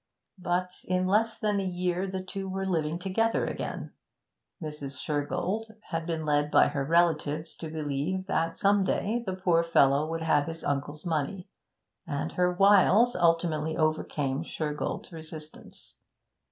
But 0.39 0.71
in 0.85 1.05
less 1.05 1.37
than 1.37 1.59
a 1.59 1.63
year 1.63 2.07
the 2.07 2.23
two 2.23 2.49
were 2.49 2.65
living 2.65 2.97
together 2.97 3.45
again; 3.45 3.91
Mrs. 4.59 4.99
Shergold 4.99 5.75
had 5.91 6.07
been 6.07 6.25
led 6.25 6.49
by 6.49 6.69
her 6.69 6.83
relatives 6.83 7.53
to 7.57 7.69
believe 7.69 8.25
that 8.25 8.57
some 8.57 8.83
day 8.83 9.21
the 9.23 9.35
poor 9.35 9.63
fellow 9.63 10.09
would 10.09 10.21
have 10.23 10.47
his 10.47 10.63
uncle's 10.63 11.05
money, 11.05 11.49
and 12.07 12.31
her 12.31 12.51
wiles 12.51 13.15
ultimately 13.15 13.77
overcame 13.77 14.41
Shergold's 14.41 15.11
resistance. 15.13 15.97